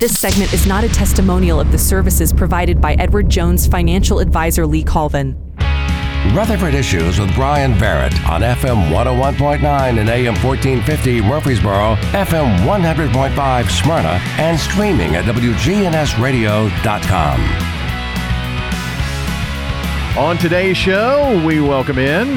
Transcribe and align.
This 0.00 0.16
segment 0.16 0.52
is 0.52 0.64
not 0.64 0.84
a 0.84 0.88
testimonial 0.88 1.58
of 1.58 1.72
the 1.72 1.78
services 1.78 2.32
provided 2.32 2.80
by 2.80 2.94
Edward 3.00 3.28
Jones 3.28 3.66
financial 3.66 4.20
advisor 4.20 4.64
Lee 4.64 4.84
Colvin. 4.84 5.36
Rutherford 6.32 6.74
Issues 6.74 7.18
with 7.18 7.34
Brian 7.34 7.76
Barrett 7.80 8.14
on 8.28 8.42
FM 8.42 8.92
101.9 8.92 9.98
and 9.98 10.08
AM 10.08 10.34
1450 10.34 11.20
Murfreesboro, 11.22 11.96
FM 12.12 12.58
100.5 12.58 13.70
Smyrna, 13.70 14.20
and 14.38 14.56
streaming 14.56 15.16
at 15.16 15.24
WGNSradio.com. 15.24 17.40
On 20.16 20.38
today's 20.38 20.76
show, 20.76 21.44
we 21.44 21.60
welcome 21.60 21.98
in 21.98 22.36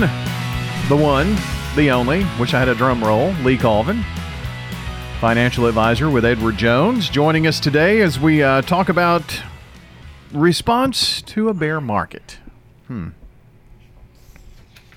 the 0.90 0.98
one, 0.98 1.38
the 1.76 1.92
only, 1.92 2.26
wish 2.40 2.56
I 2.56 2.60
had 2.60 2.70
a 2.70 2.76
drum 2.76 3.04
roll, 3.04 3.34
Lee 3.44 3.56
Colvin, 3.56 4.04
financial 5.22 5.68
advisor 5.68 6.10
with 6.10 6.26
Edward 6.26 6.58
Jones, 6.58 7.08
joining 7.08 7.46
us 7.46 7.60
today 7.60 8.02
as 8.02 8.20
we 8.20 8.42
uh, 8.42 8.64
talk 8.64 8.90
about 8.90 9.44
response 10.34 11.22
to 11.22 11.48
a 11.48 11.54
bear 11.54 11.80
market. 11.80 12.40
Hmm. 12.88 13.10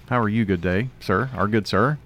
How 0.09 0.19
are 0.19 0.31
you, 0.31 0.47
good 0.47 0.63
day, 0.63 0.89
sir? 0.99 1.29
Our 1.35 1.47
good 1.47 1.67
sir. 1.67 1.99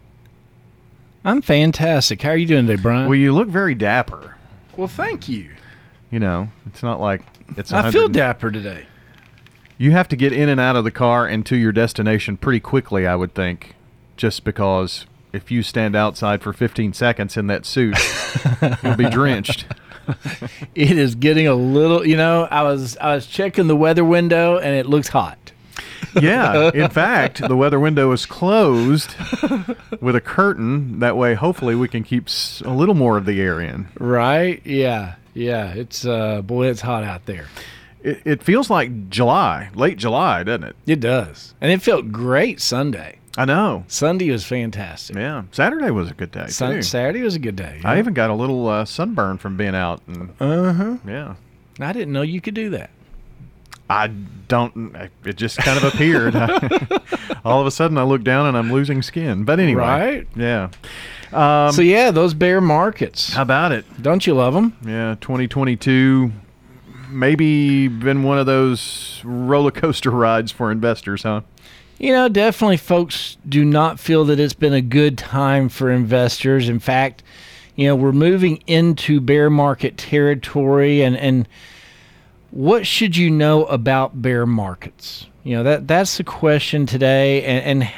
I'm 1.24 1.40
fantastic. 1.40 2.20
How 2.20 2.30
are 2.30 2.36
you 2.36 2.46
doing 2.46 2.66
today, 2.66 2.82
Brian? 2.82 3.08
Well, 3.08 3.14
you 3.16 3.32
look 3.32 3.46
very 3.46 3.76
dapper. 3.76 4.34
well, 4.76 4.88
thank 4.88 5.28
you. 5.28 5.50
You 6.10 6.18
know, 6.18 6.48
it's 6.66 6.82
not 6.82 7.00
like 7.00 7.22
it's. 7.56 7.72
I 7.72 7.92
feel 7.92 8.08
dapper 8.08 8.50
today. 8.50 8.86
You 9.76 9.92
have 9.92 10.08
to 10.08 10.16
get 10.16 10.32
in 10.32 10.48
and 10.48 10.60
out 10.60 10.74
of 10.74 10.82
the 10.82 10.90
car 10.90 11.24
and 11.24 11.46
to 11.46 11.56
your 11.56 11.70
destination 11.70 12.36
pretty 12.36 12.58
quickly, 12.58 13.06
I 13.06 13.14
would 13.14 13.32
think, 13.34 13.76
just 14.16 14.42
because 14.42 15.06
if 15.32 15.50
you 15.50 15.62
stand 15.62 15.94
outside 15.94 16.42
for 16.42 16.52
15 16.52 16.92
seconds 16.92 17.36
in 17.36 17.46
that 17.48 17.66
suit, 17.66 17.96
you'll 18.82 18.96
be 18.96 19.08
drenched. 19.08 19.66
It 20.74 20.96
is 20.96 21.16
getting 21.16 21.46
a 21.46 21.54
little. 21.54 22.06
You 22.06 22.16
know, 22.16 22.48
I 22.50 22.62
was 22.62 22.96
I 22.96 23.14
was 23.14 23.26
checking 23.26 23.66
the 23.66 23.76
weather 23.76 24.04
window 24.04 24.56
and 24.56 24.74
it 24.74 24.86
looks 24.86 25.08
hot. 25.08 25.52
Yeah, 26.18 26.70
in 26.74 26.88
fact, 26.88 27.46
the 27.46 27.56
weather 27.56 27.78
window 27.78 28.10
is 28.12 28.24
closed 28.24 29.14
with 30.00 30.16
a 30.16 30.20
curtain. 30.22 31.00
That 31.00 31.18
way, 31.18 31.34
hopefully, 31.34 31.74
we 31.74 31.88
can 31.88 32.04
keep 32.04 32.28
a 32.64 32.70
little 32.70 32.94
more 32.94 33.18
of 33.18 33.26
the 33.26 33.40
air 33.40 33.60
in. 33.60 33.88
Right? 33.98 34.64
Yeah. 34.64 35.16
Yeah. 35.34 35.72
It's 35.74 36.06
uh 36.06 36.40
boy, 36.42 36.68
it's 36.68 36.80
hot 36.80 37.04
out 37.04 37.26
there. 37.26 37.46
It, 38.02 38.22
it 38.24 38.42
feels 38.42 38.70
like 38.70 39.10
July, 39.10 39.70
late 39.74 39.98
July, 39.98 40.42
doesn't 40.44 40.64
it? 40.64 40.76
It 40.86 41.00
does, 41.00 41.54
and 41.60 41.70
it 41.70 41.82
felt 41.82 42.12
great 42.12 42.60
Sunday. 42.60 43.17
I 43.38 43.44
know. 43.44 43.84
Sunday 43.86 44.30
was 44.30 44.44
fantastic. 44.44 45.14
Yeah, 45.16 45.44
Saturday 45.52 45.90
was 45.90 46.10
a 46.10 46.14
good 46.14 46.32
day 46.32 46.48
Sun- 46.48 46.74
too. 46.74 46.82
Saturday 46.82 47.22
was 47.22 47.36
a 47.36 47.38
good 47.38 47.54
day. 47.56 47.80
I 47.84 47.98
even 48.00 48.12
got 48.12 48.30
a 48.30 48.34
little 48.34 48.66
uh, 48.68 48.84
sunburn 48.84 49.38
from 49.38 49.56
being 49.56 49.74
out. 49.76 50.02
And, 50.08 50.30
Uh 50.40 50.72
huh. 50.72 50.96
yeah. 51.06 51.34
I 51.80 51.92
didn't 51.92 52.12
know 52.12 52.22
you 52.22 52.40
could 52.40 52.54
do 52.54 52.70
that. 52.70 52.90
I 53.88 54.08
don't. 54.48 54.94
It 55.24 55.36
just 55.36 55.56
kind 55.58 55.78
of 55.78 55.84
appeared. 55.94 56.34
All 57.44 57.60
of 57.60 57.66
a 57.66 57.70
sudden, 57.70 57.96
I 57.96 58.02
look 58.02 58.22
down 58.24 58.46
and 58.46 58.56
I'm 58.58 58.72
losing 58.72 59.00
skin. 59.02 59.44
But 59.44 59.60
anyway, 59.60 59.80
Right. 59.82 60.28
Yeah. 60.34 60.68
Um, 61.32 61.72
so 61.72 61.80
yeah, 61.82 62.10
those 62.10 62.34
bear 62.34 62.60
markets. 62.60 63.32
how 63.34 63.42
about 63.42 63.70
it? 63.72 63.84
Don't 64.02 64.26
you 64.26 64.34
love 64.34 64.52
them? 64.54 64.76
Yeah, 64.84 65.14
2022. 65.20 66.32
Maybe 67.10 67.88
been 67.88 68.22
one 68.22 68.38
of 68.38 68.46
those 68.46 69.20
roller 69.24 69.70
coaster 69.70 70.10
rides 70.26 70.52
for 70.52 70.70
investors, 70.70 71.22
huh? 71.22 71.42
You 71.98 72.12
know, 72.12 72.28
definitely 72.28 72.76
folks 72.76 73.36
do 73.48 73.64
not 73.64 73.98
feel 73.98 74.24
that 74.26 74.38
it's 74.38 74.54
been 74.54 74.72
a 74.72 74.80
good 74.80 75.18
time 75.18 75.68
for 75.68 75.90
investors. 75.90 76.68
In 76.68 76.78
fact, 76.78 77.24
you 77.74 77.86
know, 77.88 77.96
we're 77.96 78.12
moving 78.12 78.62
into 78.66 79.20
bear 79.20 79.50
market 79.50 79.96
territory 79.96 81.02
and 81.02 81.16
and 81.16 81.48
what 82.50 82.86
should 82.86 83.16
you 83.16 83.30
know 83.30 83.64
about 83.66 84.22
bear 84.22 84.46
markets? 84.46 85.26
You 85.42 85.56
know, 85.56 85.62
that 85.64 85.88
that's 85.88 86.16
the 86.16 86.24
question 86.24 86.86
today 86.86 87.44
and 87.44 87.82
and 87.82 87.92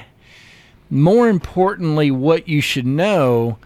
more 0.89 1.29
importantly 1.29 2.11
what 2.11 2.49
you 2.49 2.61
should 2.61 2.87
know 2.87 3.59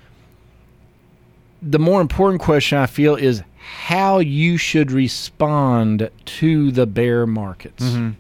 the 1.63 1.79
more 1.79 2.01
important 2.01 2.43
question 2.43 2.77
I 2.79 2.87
feel 2.87 3.17
is 3.17 3.43
how 3.57 4.19
you 4.19 4.59
should 4.59 4.93
respond 4.93 6.11
to 6.25 6.71
the 6.71 6.87
bear 6.87 7.27
markets. 7.27 7.85
Mm-hmm. 7.85 8.11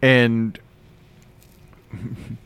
And 0.00 0.58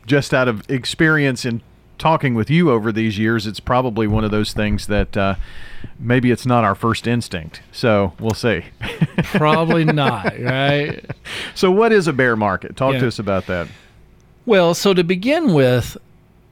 just 0.05 0.33
out 0.33 0.47
of 0.47 0.69
experience 0.69 1.45
in 1.45 1.61
talking 1.97 2.33
with 2.33 2.49
you 2.49 2.71
over 2.71 2.91
these 2.91 3.17
years, 3.19 3.45
it's 3.45 3.59
probably 3.59 4.07
one 4.07 4.23
of 4.23 4.31
those 4.31 4.53
things 4.53 4.87
that 4.87 5.15
uh, 5.17 5.35
maybe 5.99 6.31
it's 6.31 6.45
not 6.45 6.63
our 6.63 6.75
first 6.75 7.05
instinct. 7.07 7.61
So 7.71 8.13
we'll 8.19 8.33
see. 8.33 8.63
Probably 9.23 9.83
not, 9.83 10.39
right? 10.39 11.03
so, 11.53 11.69
what 11.71 11.91
is 11.91 12.07
a 12.07 12.13
bear 12.13 12.35
market? 12.35 12.75
Talk 12.77 12.93
Yeah. 12.93 13.01
to 13.01 13.07
us 13.07 13.19
about 13.19 13.47
that. 13.47 13.67
Well, 14.45 14.73
so 14.73 14.93
to 14.93 15.03
begin 15.03 15.53
with, 15.53 15.97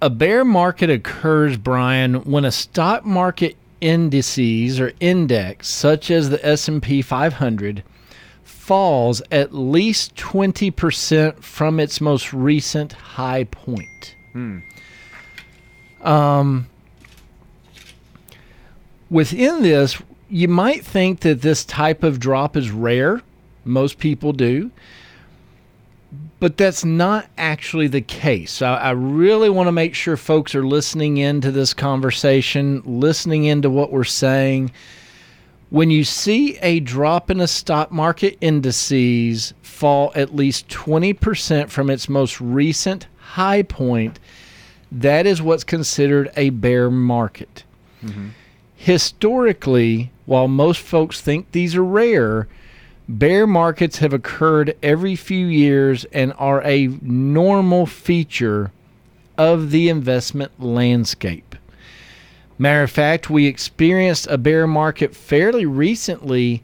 a 0.01 0.09
bear 0.09 0.43
market 0.45 0.89
occurs, 0.89 1.57
Brian, 1.57 2.15
when 2.25 2.45
a 2.45 2.51
stock 2.51 3.05
market 3.05 3.55
indices 3.81 4.79
or 4.79 4.91
index, 4.99 5.67
such 5.69 6.11
as 6.11 6.29
the 6.29 6.45
S&P 6.45 7.01
500, 7.01 7.83
falls 8.67 9.21
at 9.31 9.55
least 9.55 10.13
20% 10.15 11.41
from 11.41 11.79
its 11.79 12.01
most 12.01 12.33
recent 12.33 12.91
high 12.91 13.45
point. 13.45 14.15
Um, 16.01 16.67
within 19.09 19.63
this, 19.63 20.01
you 20.29 20.49
might 20.49 20.85
think 20.85 21.21
that 21.21 21.41
this 21.41 21.63
type 21.63 22.03
of 22.03 22.19
drop 22.19 22.57
is 22.57 22.69
rare. 22.69 23.21
Most 23.63 23.99
people 23.99 24.33
do 24.33 24.69
but 26.39 26.57
that's 26.57 26.85
not 26.85 27.27
actually 27.37 27.87
the 27.87 28.01
case. 28.01 28.61
I, 28.61 28.75
I 28.75 28.91
really 28.91 29.49
want 29.49 29.67
to 29.67 29.71
make 29.71 29.95
sure 29.95 30.15
folks 30.15 30.53
are 30.53 30.65
listening 30.65 31.17
into 31.17 31.51
this 31.51 31.73
conversation, 31.73 32.83
listening 32.85 33.45
into 33.45 33.69
what 33.69 33.91
we're 33.91 34.03
saying. 34.03 34.71
When 35.69 35.91
you 35.91 36.03
see 36.03 36.57
a 36.59 36.79
drop 36.79 37.29
in 37.29 37.41
a 37.41 37.47
stock 37.47 37.91
market 37.91 38.37
indices 38.39 39.53
fall 39.61 40.11
at 40.15 40.35
least 40.35 40.69
20% 40.69 41.69
from 41.69 41.89
its 41.89 42.07
most 42.07 42.39
recent 42.39 43.07
high 43.17 43.63
point, 43.63 44.19
that 44.91 45.25
is 45.25 45.41
what's 45.41 45.65
considered 45.65 46.31
a 46.37 46.51
bear 46.51 46.89
market. 46.89 47.63
Mm-hmm. 48.03 48.29
Historically, 48.75 50.11
while 50.25 50.47
most 50.47 50.79
folks 50.79 51.19
think 51.19 51.51
these 51.51 51.75
are 51.75 51.83
rare, 51.83 52.47
Bear 53.09 53.47
markets 53.47 53.99
have 53.99 54.11
occurred 54.11 54.75
every 54.83 55.15
few 55.15 55.45
years 55.45 56.05
and 56.11 56.33
are 56.37 56.61
a 56.63 56.87
normal 57.01 57.85
feature 57.85 58.73
of 59.37 59.71
the 59.71 59.87
investment 59.87 60.51
landscape. 60.61 61.55
Matter 62.59 62.83
of 62.83 62.91
fact, 62.91 63.29
we 63.29 63.45
experienced 63.45 64.27
a 64.29 64.37
bear 64.37 64.65
market 64.67 65.15
fairly 65.15 65.65
recently 65.65 66.63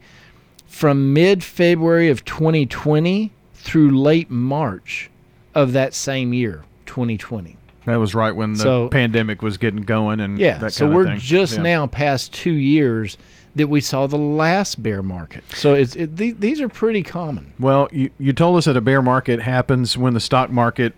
from 0.66 1.12
mid 1.12 1.44
February 1.44 2.08
of 2.08 2.24
2020 2.24 3.30
through 3.54 3.98
late 4.00 4.30
March 4.30 5.10
of 5.54 5.72
that 5.72 5.94
same 5.94 6.32
year, 6.34 6.64
2020. 6.86 7.56
That 7.86 7.96
was 7.96 8.14
right 8.14 8.34
when 8.34 8.54
the 8.54 8.58
So- 8.60 8.88
pandemic 8.88 9.42
was 9.42 9.56
getting 9.56 9.82
going, 9.82 10.18
and 10.20 10.38
Yeah, 10.38 10.68
so 10.68 10.90
we're 10.90 11.16
just 11.16 11.56
Yeah. 11.56 11.62
now 11.62 11.86
past 11.86 12.32
two 12.32 12.52
years 12.52 13.16
that 13.56 13.68
we 13.68 13.80
saw 13.80 14.06
the 14.08 14.16
last 14.18 14.82
bear 14.82 15.00
market. 15.02 15.44
So 15.54 15.74
it's 15.74 15.94
it, 15.94 16.16
th- 16.16 16.36
these 16.40 16.60
are 16.60 16.68
pretty 16.68 17.04
common. 17.04 17.52
Well, 17.60 17.88
you, 17.92 18.10
you 18.18 18.32
told 18.32 18.56
us 18.58 18.64
that 18.64 18.76
a 18.76 18.80
bear 18.80 19.00
market 19.00 19.40
happens 19.42 19.96
when 19.96 20.12
the 20.14 20.20
stock 20.20 20.50
market 20.50 20.94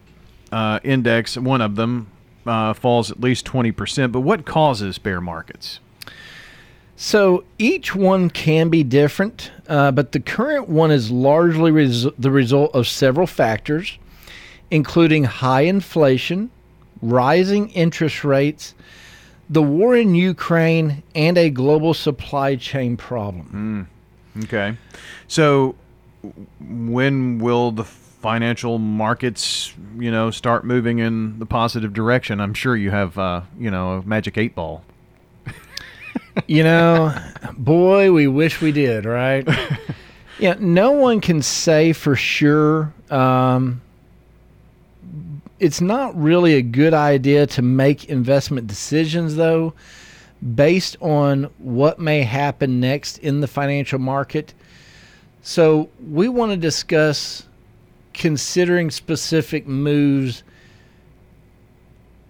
uh, 0.52 0.78
index, 0.84 1.36
one 1.36 1.60
of 1.60 1.74
them, 1.76 2.06
uh, 2.46 2.72
falls 2.74 3.10
at 3.10 3.20
least 3.20 3.44
20%. 3.46 4.12
But 4.12 4.20
what 4.20 4.46
causes 4.46 4.98
bear 4.98 5.20
markets? 5.20 5.80
So 6.96 7.44
each 7.58 7.94
one 7.94 8.30
can 8.30 8.70
be 8.70 8.82
different, 8.82 9.50
uh, 9.68 9.90
but 9.90 10.12
the 10.12 10.20
current 10.20 10.68
one 10.68 10.90
is 10.90 11.10
largely 11.10 11.70
res- 11.70 12.06
the 12.18 12.30
result 12.30 12.74
of 12.74 12.86
several 12.88 13.26
factors, 13.26 13.98
including 14.70 15.24
high 15.24 15.62
inflation, 15.62 16.50
rising 17.02 17.68
interest 17.70 18.24
rates, 18.24 18.74
the 19.50 19.62
war 19.62 19.94
in 19.94 20.14
Ukraine, 20.14 21.02
and 21.14 21.36
a 21.36 21.50
global 21.50 21.92
supply 21.92 22.56
chain 22.56 22.96
problem. 22.96 23.88
Okay. 24.44 24.76
So 25.28 25.74
when 26.60 27.38
will 27.38 27.72
the 27.72 27.84
financial 28.26 28.76
markets, 28.78 29.72
you 29.96 30.10
know, 30.10 30.32
start 30.32 30.64
moving 30.64 30.98
in 30.98 31.38
the 31.38 31.46
positive 31.46 31.92
direction? 31.92 32.40
I'm 32.40 32.54
sure 32.54 32.74
you 32.74 32.90
have, 32.90 33.16
uh, 33.16 33.42
you 33.56 33.70
know, 33.70 33.98
a 33.98 34.02
magic 34.02 34.36
eight 34.36 34.56
ball. 34.56 34.82
You 36.46 36.64
know, 36.64 37.14
boy, 37.56 38.12
we 38.12 38.26
wish 38.26 38.60
we 38.60 38.70
did, 38.70 39.06
right? 39.06 39.48
yeah, 40.38 40.54
no 40.58 40.90
one 40.90 41.22
can 41.22 41.40
say 41.40 41.94
for 41.94 42.14
sure. 42.14 42.92
Um, 43.10 43.80
it's 45.58 45.80
not 45.80 46.14
really 46.20 46.54
a 46.54 46.62
good 46.62 46.92
idea 46.92 47.46
to 47.46 47.62
make 47.62 48.04
investment 48.10 48.66
decisions, 48.66 49.36
though, 49.36 49.72
based 50.54 50.98
on 51.00 51.44
what 51.56 51.98
may 51.98 52.20
happen 52.20 52.80
next 52.80 53.16
in 53.18 53.40
the 53.40 53.46
financial 53.48 53.98
market. 53.98 54.52
So, 55.40 55.88
we 56.06 56.28
want 56.28 56.52
to 56.52 56.58
discuss 56.58 57.45
considering 58.16 58.90
specific 58.90 59.66
moves 59.66 60.42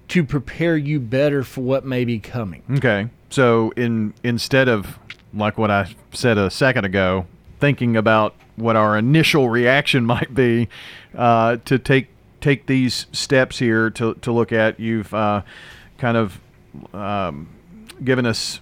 to 0.08 0.24
prepare 0.24 0.76
you 0.76 1.00
better 1.00 1.42
for 1.42 1.62
what 1.62 1.84
may 1.84 2.04
be 2.04 2.18
coming. 2.18 2.62
Okay. 2.70 3.08
So 3.30 3.72
in 3.76 4.12
instead 4.22 4.68
of 4.68 4.98
like 5.32 5.56
what 5.56 5.70
I 5.70 5.94
said 6.12 6.38
a 6.38 6.50
second 6.50 6.84
ago, 6.84 7.26
thinking 7.60 7.96
about 7.96 8.34
what 8.56 8.76
our 8.76 8.98
initial 8.98 9.48
reaction 9.48 10.04
might 10.14 10.34
be 10.34 10.68
uh, 11.14 11.56
to 11.64 11.78
take 11.78 12.08
take 12.40 12.66
these 12.66 13.06
steps 13.12 13.58
here 13.58 13.90
to, 13.90 14.14
to 14.14 14.30
look 14.30 14.52
at, 14.52 14.78
you've 14.78 15.12
uh, 15.14 15.42
kind 15.98 16.16
of 16.16 16.40
um, 16.92 17.48
given 18.04 18.26
us 18.26 18.60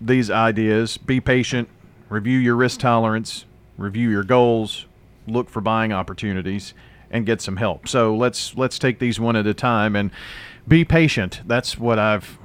these 0.00 0.30
ideas. 0.30 0.96
Be 0.96 1.20
patient, 1.20 1.68
review 2.08 2.38
your 2.38 2.54
risk 2.54 2.80
tolerance, 2.80 3.44
review 3.76 4.08
your 4.08 4.22
goals, 4.22 4.86
look 5.30 5.50
for 5.50 5.60
buying 5.60 5.92
opportunities, 5.92 6.74
and 7.10 7.26
get 7.26 7.40
some 7.40 7.56
help. 7.56 7.88
So 7.88 8.14
let's 8.14 8.56
let's 8.56 8.78
take 8.78 8.98
these 8.98 9.18
one 9.18 9.36
at 9.36 9.46
a 9.46 9.54
time 9.54 9.96
and 9.96 10.10
be 10.66 10.84
patient. 10.84 11.40
That's 11.46 11.78
what 11.78 11.98
I've 11.98 12.38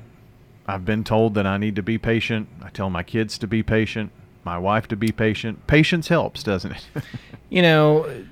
I've 0.68 0.86
been 0.86 1.04
told 1.04 1.34
that 1.36 1.46
I 1.46 1.58
need 1.58 1.76
to 1.76 1.84
be 1.84 1.98
patient. 1.98 2.48
I 2.64 2.70
tell 2.70 2.90
my 2.90 3.04
kids 3.04 3.38
to 3.40 3.48
be 3.48 3.64
patient, 3.64 4.12
my 4.44 4.58
wife 4.58 4.88
to 4.90 4.96
be 4.96 5.12
patient. 5.12 5.68
Patience 5.68 6.08
helps, 6.08 6.44
doesn't 6.44 6.72
it? 6.72 7.04
you 7.50 7.62
know, 7.62 8.26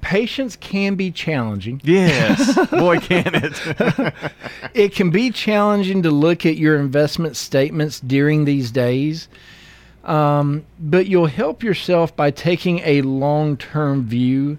patience 0.00 0.56
can 0.56 0.94
be 0.94 1.10
challenging. 1.10 1.80
Yes, 1.84 2.54
boy, 2.70 2.98
can 2.98 3.30
it. 3.34 4.14
it 4.74 4.94
can 4.94 5.10
be 5.10 5.30
challenging 5.30 6.02
to 6.02 6.10
look 6.10 6.46
at 6.46 6.56
your 6.56 6.78
investment 6.78 7.36
statements 7.36 8.00
during 8.00 8.44
these 8.44 8.70
days. 8.70 9.28
Um, 10.08 10.64
but 10.80 11.06
you'll 11.06 11.26
help 11.26 11.62
yourself 11.62 12.16
by 12.16 12.30
taking 12.30 12.78
a 12.80 13.02
long 13.02 13.58
term 13.58 14.06
view. 14.06 14.58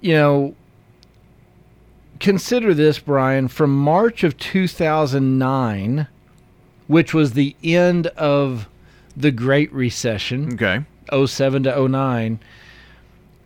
You 0.00 0.14
know, 0.14 0.54
consider 2.20 2.72
this, 2.74 3.00
Brian, 3.00 3.48
from 3.48 3.76
March 3.76 4.22
of 4.22 4.38
2009, 4.38 6.06
which 6.86 7.12
was 7.12 7.32
the 7.32 7.56
end 7.64 8.06
of 8.08 8.68
the 9.16 9.32
Great 9.32 9.72
Recession. 9.72 10.54
Okay. 10.54 10.84
07 11.26 11.64
to 11.64 11.88
09 11.88 12.38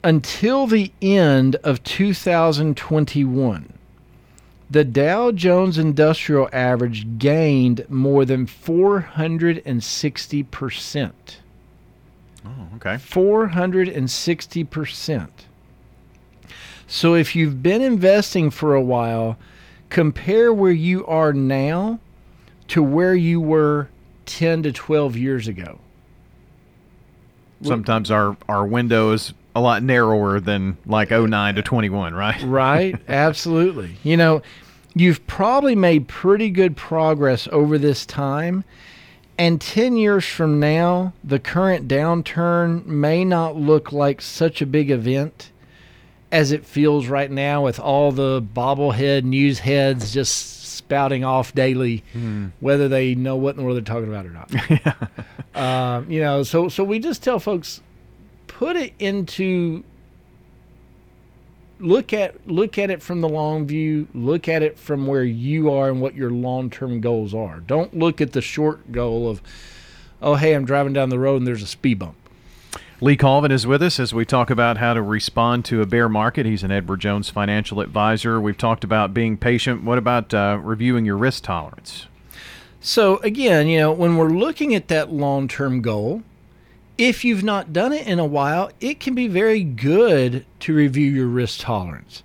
until 0.04 0.66
the 0.66 0.92
end 1.02 1.56
of 1.56 1.82
2021 1.82 3.77
the 4.70 4.84
Dow 4.84 5.32
Jones 5.32 5.78
Industrial 5.78 6.48
Average 6.52 7.18
gained 7.18 7.84
more 7.88 8.24
than 8.24 8.46
460%. 8.46 11.12
Oh, 12.44 12.68
okay. 12.76 12.94
460%. 12.94 15.28
So 16.86 17.14
if 17.14 17.34
you've 17.34 17.60
been 17.62 17.82
investing 17.82 18.50
for 18.50 18.74
a 18.74 18.82
while, 18.82 19.36
compare 19.90 20.52
where 20.52 20.72
you 20.72 21.06
are 21.06 21.32
now 21.32 22.00
to 22.68 22.82
where 22.82 23.14
you 23.14 23.40
were 23.40 23.88
10 24.26 24.64
to 24.64 24.72
12 24.72 25.16
years 25.16 25.48
ago. 25.48 25.78
Sometimes 27.62 28.10
our, 28.10 28.36
our 28.48 28.64
window 28.64 29.12
is 29.12 29.34
a 29.54 29.60
lot 29.60 29.82
narrower 29.82 30.40
than 30.40 30.76
like 30.86 31.10
09 31.10 31.54
to 31.56 31.62
21, 31.62 32.14
right? 32.14 32.42
right, 32.44 32.96
absolutely. 33.08 33.96
You 34.02 34.16
know, 34.16 34.42
you've 34.94 35.26
probably 35.26 35.74
made 35.74 36.08
pretty 36.08 36.50
good 36.50 36.76
progress 36.76 37.48
over 37.50 37.78
this 37.78 38.06
time. 38.06 38.64
And 39.36 39.60
10 39.60 39.96
years 39.96 40.24
from 40.24 40.58
now, 40.58 41.12
the 41.22 41.38
current 41.38 41.86
downturn 41.86 42.84
may 42.86 43.24
not 43.24 43.54
look 43.54 43.92
like 43.92 44.20
such 44.20 44.60
a 44.60 44.66
big 44.66 44.90
event 44.90 45.52
as 46.32 46.52
it 46.52 46.66
feels 46.66 47.06
right 47.06 47.30
now 47.30 47.64
with 47.64 47.78
all 47.78 48.12
the 48.12 48.42
bobblehead 48.42 49.24
news 49.24 49.60
heads 49.60 50.12
just 50.12 50.58
spouting 50.74 51.24
off 51.24 51.54
daily, 51.54 52.02
mm. 52.14 52.50
whether 52.60 52.88
they 52.88 53.14
know 53.14 53.36
what 53.36 53.50
in 53.50 53.56
the 53.58 53.62
world 53.62 53.76
they're 53.76 53.82
talking 53.82 54.08
about 54.08 54.26
or 54.26 54.30
not. 54.30 54.50
yeah. 54.70 55.60
uh, 55.60 56.02
you 56.08 56.20
know, 56.20 56.42
so 56.42 56.68
so 56.68 56.84
we 56.84 56.98
just 56.98 57.22
tell 57.22 57.38
folks 57.38 57.80
put 58.58 58.74
it 58.74 58.92
into 58.98 59.84
look 61.78 62.12
at 62.12 62.34
look 62.48 62.76
at 62.76 62.90
it 62.90 63.00
from 63.00 63.20
the 63.20 63.28
long 63.28 63.64
view 63.64 64.08
look 64.12 64.48
at 64.48 64.64
it 64.64 64.76
from 64.76 65.06
where 65.06 65.22
you 65.22 65.70
are 65.70 65.88
and 65.90 66.00
what 66.00 66.12
your 66.16 66.30
long-term 66.30 67.00
goals 67.00 67.32
are. 67.32 67.60
Don't 67.60 67.96
look 67.96 68.20
at 68.20 68.32
the 68.32 68.42
short 68.42 68.90
goal 68.90 69.30
of 69.30 69.40
oh 70.20 70.34
hey 70.34 70.54
i'm 70.54 70.64
driving 70.64 70.92
down 70.92 71.08
the 71.08 71.20
road 71.20 71.36
and 71.36 71.46
there's 71.46 71.62
a 71.62 71.68
speed 71.68 72.00
bump. 72.00 72.16
Lee 73.00 73.16
colvin 73.16 73.52
is 73.52 73.64
with 73.64 73.80
us 73.80 74.00
as 74.00 74.12
we 74.12 74.24
talk 74.24 74.50
about 74.50 74.78
how 74.78 74.92
to 74.92 75.02
respond 75.02 75.64
to 75.66 75.80
a 75.80 75.86
bear 75.86 76.08
market. 76.08 76.44
He's 76.44 76.64
an 76.64 76.72
edward 76.72 76.98
jones 76.98 77.30
financial 77.30 77.80
advisor. 77.80 78.40
We've 78.40 78.58
talked 78.58 78.82
about 78.82 79.14
being 79.14 79.36
patient. 79.36 79.84
What 79.84 79.98
about 79.98 80.34
uh, 80.34 80.58
reviewing 80.60 81.04
your 81.04 81.16
risk 81.16 81.44
tolerance? 81.44 82.08
So 82.80 83.18
again 83.18 83.68
you 83.68 83.78
know 83.78 83.92
when 83.92 84.16
we're 84.16 84.30
looking 84.30 84.74
at 84.74 84.88
that 84.88 85.12
long-term 85.12 85.80
goal 85.80 86.24
if 86.98 87.24
you've 87.24 87.44
not 87.44 87.72
done 87.72 87.92
it 87.92 88.06
in 88.06 88.18
a 88.18 88.26
while, 88.26 88.70
it 88.80 88.98
can 88.98 89.14
be 89.14 89.28
very 89.28 89.62
good 89.62 90.44
to 90.60 90.74
review 90.74 91.10
your 91.10 91.28
risk 91.28 91.60
tolerance. 91.60 92.24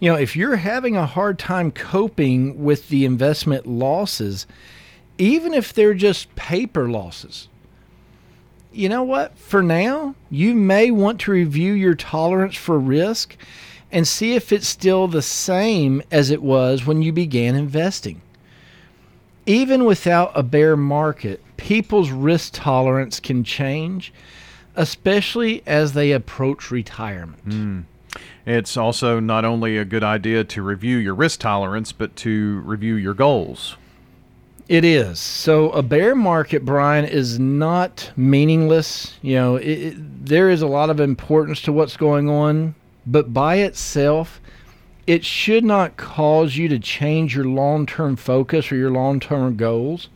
You 0.00 0.10
know, 0.10 0.18
if 0.18 0.34
you're 0.34 0.56
having 0.56 0.96
a 0.96 1.06
hard 1.06 1.38
time 1.38 1.70
coping 1.70 2.64
with 2.64 2.88
the 2.88 3.04
investment 3.04 3.66
losses, 3.66 4.46
even 5.18 5.54
if 5.54 5.72
they're 5.72 5.94
just 5.94 6.34
paper 6.34 6.88
losses, 6.88 7.48
you 8.72 8.88
know 8.88 9.02
what? 9.02 9.38
For 9.38 9.62
now, 9.62 10.14
you 10.30 10.54
may 10.54 10.90
want 10.90 11.20
to 11.20 11.30
review 11.30 11.72
your 11.72 11.94
tolerance 11.94 12.56
for 12.56 12.78
risk 12.78 13.36
and 13.90 14.06
see 14.06 14.34
if 14.34 14.52
it's 14.52 14.66
still 14.66 15.08
the 15.08 15.22
same 15.22 16.02
as 16.10 16.30
it 16.30 16.42
was 16.42 16.84
when 16.84 17.00
you 17.00 17.12
began 17.12 17.54
investing. 17.54 18.20
Even 19.46 19.84
without 19.84 20.32
a 20.34 20.42
bear 20.42 20.76
market, 20.76 21.40
people's 21.56 22.10
risk 22.10 22.52
tolerance 22.54 23.20
can 23.20 23.44
change, 23.44 24.12
especially 24.74 25.62
as 25.66 25.92
they 25.92 26.12
approach 26.12 26.70
retirement. 26.70 27.48
Mm. 27.48 27.84
It's 28.46 28.76
also 28.76 29.20
not 29.20 29.44
only 29.44 29.76
a 29.76 29.84
good 29.84 30.04
idea 30.04 30.44
to 30.44 30.62
review 30.62 30.96
your 30.96 31.14
risk 31.14 31.40
tolerance, 31.40 31.92
but 31.92 32.16
to 32.16 32.60
review 32.60 32.94
your 32.94 33.14
goals. 33.14 33.76
It 34.68 34.84
is. 34.84 35.20
So 35.20 35.70
a 35.70 35.82
bear 35.82 36.14
market, 36.14 36.64
Brian, 36.64 37.04
is 37.04 37.38
not 37.38 38.10
meaningless. 38.16 39.16
You 39.22 39.34
know, 39.34 39.56
it, 39.56 39.68
it, 39.68 40.26
there 40.26 40.50
is 40.50 40.62
a 40.62 40.66
lot 40.66 40.90
of 40.90 40.98
importance 40.98 41.60
to 41.62 41.72
what's 41.72 41.96
going 41.96 42.28
on, 42.28 42.74
but 43.06 43.32
by 43.32 43.56
itself, 43.56 44.40
it 45.06 45.24
should 45.24 45.64
not 45.64 45.96
cause 45.96 46.56
you 46.56 46.68
to 46.68 46.80
change 46.80 47.36
your 47.36 47.44
long 47.44 47.86
term 47.86 48.16
focus 48.16 48.72
or 48.72 48.76
your 48.76 48.90
long 48.90 49.20
term 49.20 49.56
goals 49.56 50.08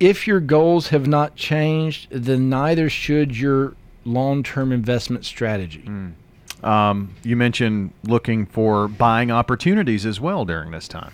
if 0.00 0.26
your 0.26 0.40
goals 0.40 0.88
have 0.88 1.06
not 1.06 1.36
changed, 1.36 2.08
then 2.10 2.48
neither 2.48 2.88
should 2.88 3.36
your 3.36 3.74
long 4.04 4.42
term 4.42 4.72
investment 4.72 5.24
strategy. 5.24 5.84
Mm. 5.86 6.12
Um, 6.64 7.14
you 7.22 7.36
mentioned 7.36 7.92
looking 8.04 8.46
for 8.46 8.88
buying 8.88 9.30
opportunities 9.30 10.06
as 10.06 10.20
well 10.20 10.44
during 10.44 10.70
this 10.70 10.88
time. 10.88 11.12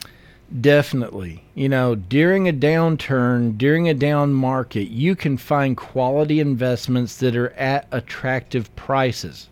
Definitely. 0.60 1.44
You 1.54 1.68
know, 1.68 1.94
during 1.94 2.48
a 2.48 2.52
downturn, 2.52 3.56
during 3.56 3.88
a 3.88 3.94
down 3.94 4.34
market, 4.34 4.88
you 4.88 5.16
can 5.16 5.36
find 5.36 5.76
quality 5.76 6.40
investments 6.40 7.16
that 7.16 7.34
are 7.36 7.50
at 7.50 7.86
attractive 7.90 8.74
prices. 8.76 9.48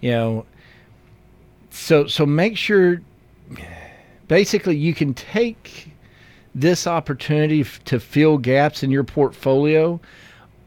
You 0.00 0.10
know, 0.10 0.46
so 1.70 2.06
so 2.06 2.26
make 2.26 2.56
sure 2.56 3.00
basically 4.26 4.76
you 4.76 4.94
can 4.94 5.14
take 5.14 5.92
this 6.54 6.86
opportunity 6.86 7.64
to 7.84 8.00
fill 8.00 8.38
gaps 8.38 8.82
in 8.82 8.90
your 8.90 9.04
portfolio 9.04 10.00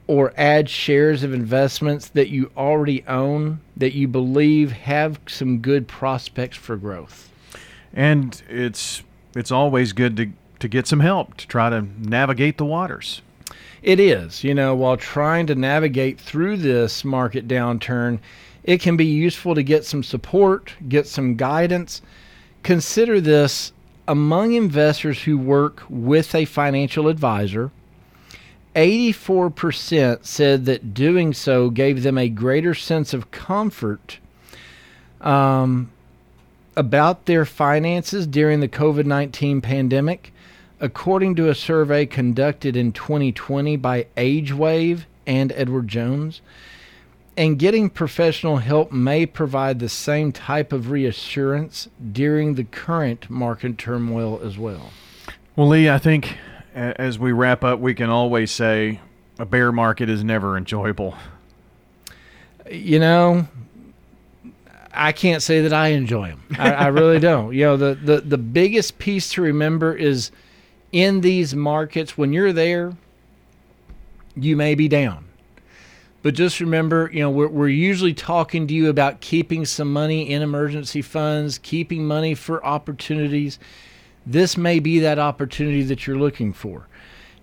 or 0.07 0.33
add 0.35 0.69
shares 0.69 1.23
of 1.23 1.33
investments 1.33 2.09
that 2.09 2.29
you 2.29 2.51
already 2.57 3.03
own 3.07 3.59
that 3.77 3.93
you 3.93 4.07
believe 4.07 4.71
have 4.71 5.19
some 5.27 5.59
good 5.59 5.87
prospects 5.87 6.57
for 6.57 6.75
growth. 6.75 7.31
And 7.93 8.41
it's 8.49 9.03
it's 9.35 9.51
always 9.51 9.93
good 9.93 10.17
to 10.17 10.29
to 10.59 10.67
get 10.67 10.87
some 10.87 10.99
help 10.99 11.37
to 11.37 11.47
try 11.47 11.69
to 11.69 11.87
navigate 11.97 12.57
the 12.57 12.65
waters. 12.65 13.21
It 13.81 13.99
is, 13.99 14.43
you 14.43 14.53
know, 14.53 14.75
while 14.75 14.95
trying 14.95 15.47
to 15.47 15.55
navigate 15.55 16.19
through 16.19 16.57
this 16.57 17.03
market 17.03 17.47
downturn, 17.47 18.19
it 18.63 18.79
can 18.79 18.95
be 18.95 19.05
useful 19.05 19.55
to 19.55 19.63
get 19.63 19.85
some 19.85 20.03
support, 20.03 20.73
get 20.87 21.07
some 21.07 21.35
guidance. 21.35 22.01
Consider 22.61 23.19
this 23.19 23.73
among 24.11 24.51
investors 24.51 25.23
who 25.23 25.37
work 25.37 25.83
with 25.89 26.35
a 26.35 26.43
financial 26.43 27.07
advisor, 27.07 27.71
84% 28.75 30.25
said 30.25 30.65
that 30.65 30.93
doing 30.93 31.33
so 31.33 31.69
gave 31.69 32.03
them 32.03 32.17
a 32.17 32.27
greater 32.27 32.73
sense 32.73 33.13
of 33.13 33.31
comfort 33.31 34.19
um, 35.21 35.89
about 36.75 37.25
their 37.25 37.45
finances 37.45 38.27
during 38.27 38.59
the 38.59 38.67
COVID 38.67 39.05
19 39.05 39.61
pandemic. 39.61 40.33
according 40.81 41.35
to 41.35 41.47
a 41.47 41.55
survey 41.55 42.05
conducted 42.05 42.75
in 42.75 42.91
2020 42.91 43.77
by 43.77 44.07
AgeWave 44.17 45.03
and 45.27 45.53
Edward 45.53 45.87
Jones. 45.87 46.41
And 47.37 47.57
getting 47.57 47.89
professional 47.89 48.57
help 48.57 48.91
may 48.91 49.25
provide 49.25 49.79
the 49.79 49.89
same 49.89 50.31
type 50.31 50.73
of 50.73 50.91
reassurance 50.91 51.87
during 52.11 52.55
the 52.55 52.65
current 52.65 53.29
market 53.29 53.77
turmoil 53.77 54.41
as 54.43 54.57
well. 54.57 54.91
Well, 55.55 55.69
Lee, 55.69 55.89
I 55.89 55.97
think 55.97 56.37
as 56.73 57.17
we 57.17 57.31
wrap 57.31 57.63
up, 57.63 57.79
we 57.79 57.93
can 57.93 58.09
always 58.09 58.51
say 58.51 58.99
a 59.39 59.45
bear 59.45 59.71
market 59.71 60.09
is 60.09 60.23
never 60.23 60.57
enjoyable. 60.57 61.15
You 62.69 62.99
know, 62.99 63.47
I 64.93 65.11
can't 65.11 65.41
say 65.41 65.61
that 65.61 65.73
I 65.73 65.89
enjoy 65.89 66.29
them. 66.29 66.43
I, 66.57 66.71
I 66.71 66.87
really 66.87 67.19
don't. 67.31 67.53
You 67.53 67.65
know, 67.65 67.77
the, 67.77 67.95
the, 67.95 68.21
the 68.21 68.37
biggest 68.37 68.99
piece 68.99 69.31
to 69.33 69.41
remember 69.41 69.95
is 69.95 70.31
in 70.91 71.21
these 71.21 71.55
markets, 71.55 72.17
when 72.17 72.33
you're 72.33 72.53
there, 72.53 72.93
you 74.35 74.55
may 74.55 74.75
be 74.75 74.87
down. 74.87 75.25
But 76.23 76.35
just 76.35 76.59
remember, 76.59 77.09
you 77.11 77.21
know, 77.21 77.29
we're, 77.29 77.47
we're 77.47 77.67
usually 77.67 78.13
talking 78.13 78.67
to 78.67 78.73
you 78.73 78.89
about 78.89 79.21
keeping 79.21 79.65
some 79.65 79.91
money 79.91 80.29
in 80.29 80.41
emergency 80.41 81.01
funds, 81.01 81.57
keeping 81.57 82.05
money 82.05 82.35
for 82.35 82.63
opportunities. 82.63 83.57
This 84.25 84.55
may 84.55 84.79
be 84.79 84.99
that 84.99 85.17
opportunity 85.17 85.81
that 85.83 86.05
you're 86.05 86.17
looking 86.17 86.53
for. 86.53 86.87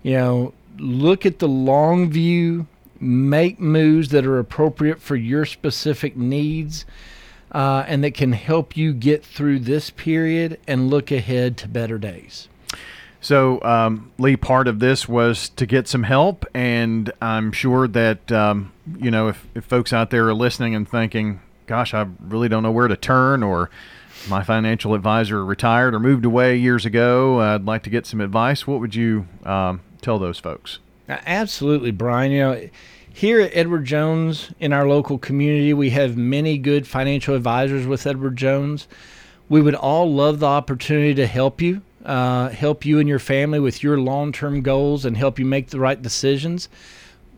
You 0.01 0.13
know, 0.13 0.53
look 0.77 1.25
at 1.25 1.39
the 1.39 1.47
long 1.47 2.09
view, 2.09 2.67
make 3.01 3.59
moves 3.59 4.09
that 4.09 4.25
are 4.25 4.39
appropriate 4.39 5.01
for 5.01 5.17
your 5.17 5.45
specific 5.45 6.15
needs 6.15 6.85
uh, 7.51 7.83
and 7.87 8.03
that 8.03 8.13
can 8.13 8.31
help 8.31 8.77
you 8.77 8.93
get 8.93 9.25
through 9.25 9.59
this 9.59 9.89
period 9.89 10.59
and 10.67 10.89
look 10.89 11.11
ahead 11.11 11.57
to 11.57 11.67
better 11.67 11.97
days. 11.97 12.47
So, 13.21 13.61
um, 13.63 14.11
Lee, 14.17 14.37
part 14.37 14.67
of 14.67 14.79
this 14.79 15.07
was 15.07 15.49
to 15.49 15.65
get 15.65 15.87
some 15.87 16.03
help, 16.03 16.45
and 16.53 17.11
I'm 17.21 17.51
sure 17.51 17.87
that 17.87 18.31
um, 18.31 18.71
you 18.97 19.11
know 19.11 19.27
if, 19.27 19.45
if 19.55 19.65
folks 19.65 19.91
out 19.91 20.09
there 20.09 20.27
are 20.27 20.33
listening 20.33 20.73
and 20.73 20.87
thinking, 20.87 21.41
"Gosh, 21.67 21.93
I 21.93 22.07
really 22.21 22.47
don't 22.47 22.63
know 22.63 22.71
where 22.71 22.87
to 22.87 22.95
turn," 22.95 23.43
or 23.43 23.69
my 24.29 24.43
financial 24.43 24.93
advisor 24.93 25.43
retired 25.43 25.93
or 25.93 25.99
moved 25.99 26.25
away 26.25 26.55
years 26.55 26.85
ago, 26.85 27.39
I'd 27.39 27.65
like 27.65 27.83
to 27.83 27.89
get 27.89 28.05
some 28.05 28.21
advice. 28.21 28.65
What 28.65 28.79
would 28.79 28.95
you 28.95 29.27
um, 29.43 29.81
tell 30.01 30.17
those 30.17 30.39
folks? 30.39 30.79
Absolutely, 31.09 31.91
Brian. 31.91 32.31
You 32.31 32.39
know 32.39 32.69
here 33.19 33.41
at 33.41 33.51
Edward 33.53 33.83
Jones 33.83 34.53
in 34.61 34.71
our 34.71 34.87
local 34.87 35.17
community, 35.17 35.73
we 35.73 35.89
have 35.89 36.15
many 36.15 36.57
good 36.57 36.87
financial 36.87 37.35
advisors 37.35 37.85
with 37.85 38.07
Edward 38.07 38.37
Jones. 38.37 38.87
We 39.49 39.61
would 39.61 39.75
all 39.75 40.13
love 40.13 40.39
the 40.39 40.45
opportunity 40.45 41.13
to 41.15 41.27
help 41.27 41.61
you, 41.61 41.81
uh, 42.05 42.49
help 42.49 42.85
you 42.85 42.99
and 42.99 43.09
your 43.09 43.19
family 43.19 43.59
with 43.59 43.83
your 43.83 43.99
long 43.99 44.31
term 44.31 44.61
goals 44.61 45.05
and 45.05 45.17
help 45.17 45.39
you 45.39 45.45
make 45.45 45.69
the 45.69 45.79
right 45.79 46.01
decisions. 46.01 46.69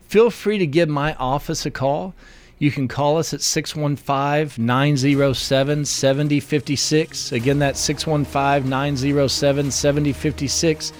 Feel 0.08 0.30
free 0.30 0.58
to 0.58 0.66
give 0.66 0.88
my 0.88 1.14
office 1.14 1.64
a 1.66 1.70
call. 1.70 2.14
You 2.58 2.70
can 2.70 2.86
call 2.86 3.18
us 3.18 3.34
at 3.34 3.40
615 3.40 4.64
907 4.64 5.84
7056. 5.84 7.32
Again, 7.32 7.58
that's 7.58 7.80
615 7.80 8.68
907 8.68 9.70
7056 9.70 10.92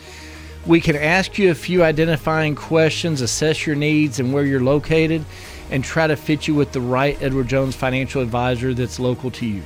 we 0.66 0.80
can 0.80 0.94
ask 0.94 1.38
you 1.38 1.50
a 1.50 1.54
few 1.54 1.82
identifying 1.82 2.54
questions, 2.54 3.20
assess 3.20 3.66
your 3.66 3.74
needs 3.74 4.20
and 4.20 4.32
where 4.32 4.44
you're 4.44 4.62
located, 4.62 5.24
and 5.70 5.82
try 5.82 6.06
to 6.06 6.16
fit 6.16 6.46
you 6.46 6.54
with 6.54 6.72
the 6.72 6.80
right 6.80 7.20
Edward 7.20 7.48
Jones 7.48 7.74
financial 7.74 8.22
advisor 8.22 8.72
that's 8.72 9.00
local 9.00 9.30
to 9.32 9.46
you. 9.46 9.62